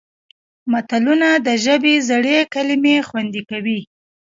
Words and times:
متلونه 0.71 1.29
د 1.47 1.47
ژبې 1.65 1.93
زړې 2.09 2.37
کلمې 2.53 2.95
خوندي 3.07 3.41
کوي 3.49 3.79